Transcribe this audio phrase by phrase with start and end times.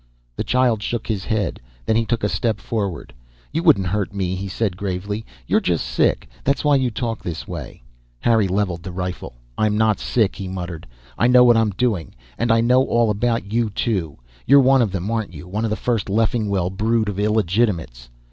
[0.35, 1.59] The child shook his head.
[1.85, 3.13] Then he took a step forward.
[3.51, 5.23] "You wouldn't hurt me," he said, gravely.
[5.45, 6.27] "You're just sick.
[6.43, 7.83] That's why you talk this way."
[8.21, 9.35] Harry leveled the rifle.
[9.59, 10.87] "I'm not sick," he muttered.
[11.19, 12.15] "I know what I'm doing.
[12.39, 14.17] And I know all about you, too.
[14.47, 15.47] You're one of them, aren't you?
[15.47, 18.09] One of the first of Leffingwell's brood of illegitimates."